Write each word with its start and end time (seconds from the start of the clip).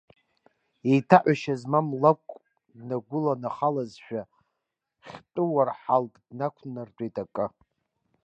Еиҭаҳәашьа 0.89 1.55
змам 1.61 1.87
лакәк 2.01 2.31
днагәыланахалазшәа, 2.75 4.21
хьтәыурҳалк 5.07 6.13
днақәнартәеит 6.27 7.15
акы. 7.23 7.45